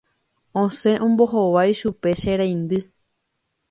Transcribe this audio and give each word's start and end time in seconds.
Osẽ 0.61 0.95
ombohovái 1.05 1.71
chupe 1.79 2.09
che 2.21 2.31
reindy 2.39 2.79